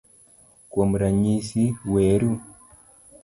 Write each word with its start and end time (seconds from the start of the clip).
Kuom 0.71 0.91
ranyisi, 1.01 1.63
reru. 1.91 2.31